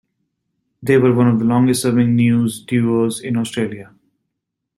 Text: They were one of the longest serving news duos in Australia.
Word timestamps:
They 0.81 0.97
were 0.97 1.13
one 1.13 1.27
of 1.27 1.37
the 1.37 1.45
longest 1.45 1.83
serving 1.83 2.15
news 2.15 2.63
duos 2.63 3.19
in 3.19 3.37
Australia. 3.37 3.93